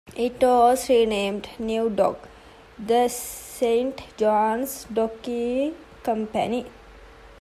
[0.15, 6.65] It was renamed NewDock-The Saint John's Dockyard Company.